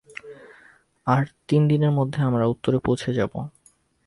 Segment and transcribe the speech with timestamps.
[1.07, 3.33] আর তিন দিনের মধ্যে আমরা উত্তরে পৌছে যাব।